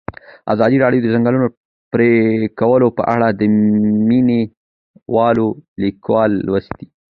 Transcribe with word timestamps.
ازادي 0.53 0.77
راډیو 0.83 1.01
د 1.03 1.05
د 1.09 1.13
ځنګلونو 1.15 1.47
پرېکول 1.93 2.81
په 2.97 3.03
اړه 3.13 3.27
د 3.39 3.41
مینه 4.09 4.39
والو 5.15 5.47
لیکونه 5.81 6.35
لوستي. 6.45 6.85